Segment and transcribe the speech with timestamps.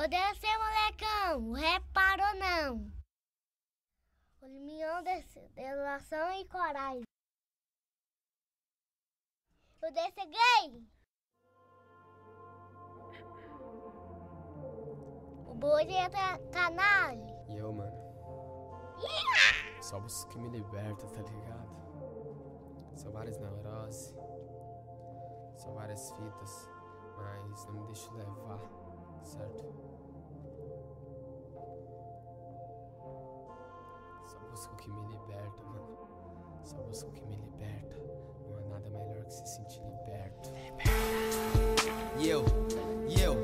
[0.00, 2.92] Ô descer, molecão, reparou não.
[4.40, 7.02] O limião de delação e coragem.
[9.82, 10.86] O desse gay.
[15.48, 16.08] O boi é
[16.52, 17.16] canal.
[17.48, 17.98] E eu, mano?
[19.82, 21.76] Só busco que me liberta, tá ligado?
[22.94, 24.14] São várias neuroses,
[25.56, 26.70] são várias fitas,
[34.66, 36.08] O que me liberta, mano.
[36.64, 37.96] Só busco que me liberta.
[38.48, 40.50] Não há nada melhor que se sentir liberto.
[42.18, 42.44] E eu,
[43.08, 43.36] e eu,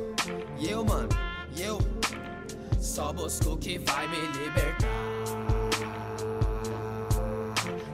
[0.58, 1.08] e eu, mano,
[1.56, 1.78] e eu.
[2.80, 4.88] Só busco que vai me libertar.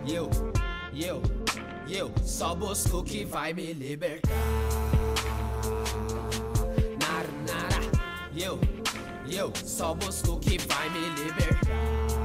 [0.07, 0.31] E eu,
[0.95, 1.23] e eu,
[1.87, 2.11] e eu.
[2.25, 4.31] Só busco que vai me libertar.
[6.99, 7.29] Nara.
[8.33, 8.59] E eu,
[9.27, 9.53] e eu.
[9.63, 12.20] Só busco que vai me libertar.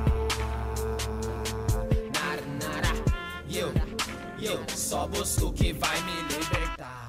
[4.45, 4.63] Eu.
[4.75, 6.34] Só busco o que vai me.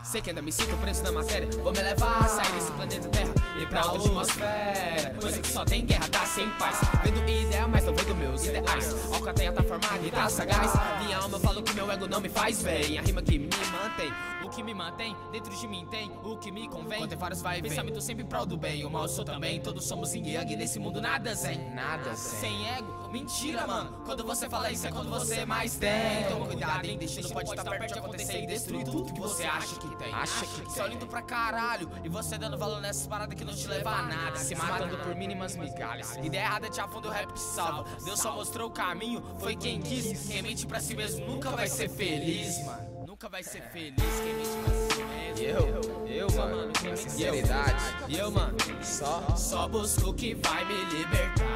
[0.07, 1.49] Sei que ainda me sinto preso na matéria.
[1.63, 5.15] Vou me levar a sair desse planeta Terra e pra outra atmosfera.
[5.21, 6.79] Coisa que só tem guerra, tá sem paz.
[7.03, 9.13] Vendo ideia, mas não vendo meus ideais.
[9.13, 10.73] Alcateia tá formada e tá sagaz.
[11.05, 12.99] Minha alma fala que meu ego não me faz bem.
[12.99, 14.13] A rima que me mantém.
[14.45, 17.01] O que me mantém dentro de mim tem o que me convém.
[17.01, 17.71] Quando tem vários vai e vem.
[17.71, 18.85] Pensamento sempre em prol do bem.
[18.85, 19.61] O mal sou também.
[19.61, 20.55] Todos somos yin yang.
[20.55, 21.75] Nesse mundo nada zen.
[21.75, 22.41] Nada zen.
[22.41, 23.09] Sem ego.
[23.11, 24.03] Mentira, mano.
[24.05, 26.25] Quando você fala isso é quando você mais tem.
[26.29, 26.97] Toma cuidado, hein?
[26.97, 30.13] Destino pode estar perto de acontecer e destruir tudo que você acha que tem.
[30.15, 30.93] Acha que Só tem.
[30.93, 31.91] lindo pra caralho.
[32.05, 34.37] E você dando valor nessas paradas que não te leva a nada.
[34.39, 36.17] Se matando por mínimas migalhas.
[36.17, 37.85] Ideia errada te afunda, o rap te salva.
[38.05, 40.27] Deus só mostrou o caminho, foi quem quis.
[40.27, 43.07] Quem mente pra si mesmo nunca vai ser feliz, mano.
[43.07, 45.17] Nunca vai ser feliz quem mente pra si mesmo.
[45.37, 47.83] Eu, eu, mano, sinceridade.
[48.09, 51.47] E eu, mano, Só, só busco que vai me libertar.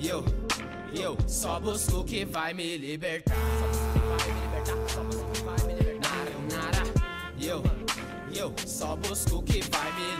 [0.00, 0.24] E eu,
[0.94, 3.34] eu, só busco o que vai me libertar.
[8.66, 10.17] Só busco o que vai me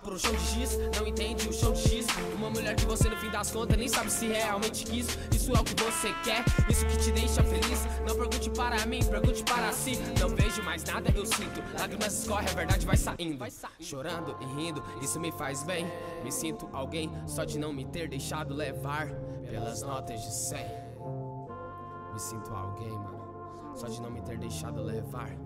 [0.00, 2.06] por um chão de giz, não entende o chão de X.
[2.34, 5.06] Uma mulher que você no fim das contas nem sabe se realmente quis.
[5.34, 7.84] Isso é o que você quer, isso que te deixa feliz.
[8.06, 9.98] Não pergunte para mim, pergunte para si.
[10.18, 11.62] Não vejo mais nada, eu sinto.
[11.78, 13.44] Lágrimas escorrem, a verdade vai saindo.
[13.78, 15.86] Chorando e rindo, isso me faz bem.
[16.24, 19.08] Me sinto alguém só de não me ter deixado levar
[19.50, 20.58] pelas notas de 100.
[22.14, 25.36] Me sinto alguém, mano, só de não me ter deixado levar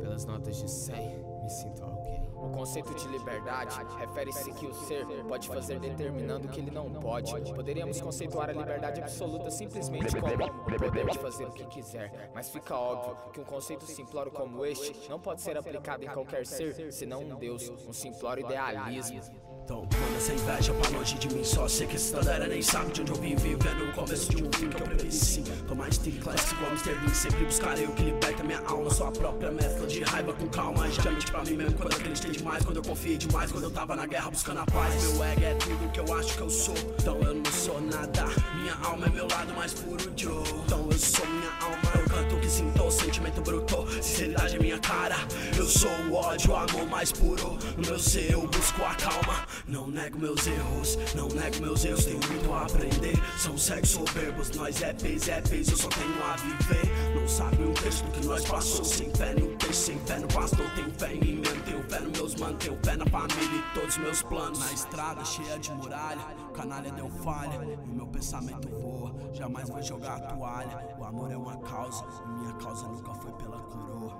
[0.00, 1.23] pelas notas de 100.
[1.44, 2.24] Me sinto alguém.
[2.36, 6.90] O conceito de liberdade refere-se que o ser pode fazer determinando o que ele não
[6.90, 7.32] pode.
[7.52, 12.48] Poderíamos conceituar a liberdade absoluta simplesmente como o poder de fazer o que quiser, mas
[12.48, 16.90] fica óbvio que um conceito simplório como este não pode ser aplicado em qualquer ser,
[16.92, 19.20] senão um Deus, um simplório idealismo.
[19.64, 22.92] Então, manda essa inveja pra longe de mim Só sei que esse galera nem sabe
[22.92, 23.34] de onde eu vim.
[23.34, 26.94] Vivendo o começo de um fim que eu prevenci Tô mais de classe igual Mr.
[27.00, 28.90] Bean Sempre buscarei o que liberta minha alma.
[28.90, 31.78] Sou a própria mescla de raiva com calma Já mente pra mim mesmo.
[31.78, 34.66] Quando eu acreditei demais Quando eu confiei demais, quando eu tava na guerra buscando a
[34.66, 35.02] paz.
[35.02, 36.74] Meu ego é tudo que eu acho que eu sou.
[37.00, 38.26] Então eu não sou nada.
[38.56, 40.44] Minha alma é meu lado mais puro Joe.
[40.66, 41.83] Então eu sou minha alma
[42.14, 45.16] canto o que sinto, sentimento bruto Sinceridade é minha cara
[45.56, 49.44] Eu sou o ódio, o amor mais puro No meu ser eu busco a calma
[49.66, 53.16] não nego meus erros, não nego meus erros, tenho muito a aprender.
[53.38, 57.14] São cegos soberbos, nós é pez, é pez, eu só tenho a viver.
[57.18, 60.66] Não sabe um texto que nós passou, sem fé no texto, sem fé no pastor.
[60.74, 63.96] Tenho fé em mim tenho fé nos meus manos, tenho fé na família e todos
[63.98, 64.58] meus planos.
[64.58, 69.68] Na estrada cheia de muralha, o canalha deu falha, e o meu pensamento voa, jamais
[69.68, 70.93] vou jogar a toalha.
[71.04, 74.16] O amor é uma causa, e minha causa nunca foi pela coroa.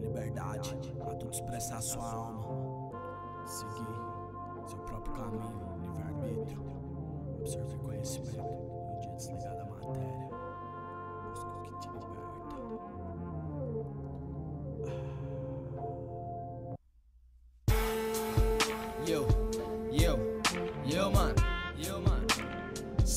[0.00, 2.90] Liberdade, a tudo expressar sua alma.
[3.44, 3.86] Seguir
[4.66, 6.62] seu próprio caminho, livre-arbítrio.
[7.40, 10.25] Absorver conhecimento um dia desligar da matéria.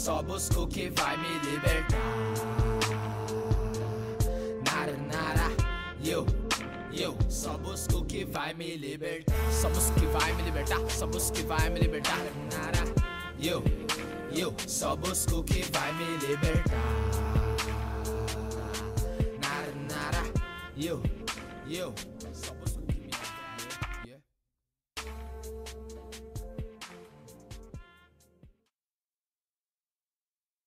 [0.09, 1.99] Só busco o que vai me libertar.
[4.65, 5.51] Nara, nara,
[6.03, 6.25] eu,
[6.91, 9.35] eu, só busco o que vai me libertar.
[9.51, 12.17] Só busco o que vai me libertar, só busco o que vai me libertar.
[12.51, 12.91] Nara,
[13.39, 13.63] eu,
[14.35, 16.85] eu, só busco o que vai me libertar.
[19.39, 20.23] Nara, nara,
[20.75, 21.03] eu,
[21.69, 21.93] eu.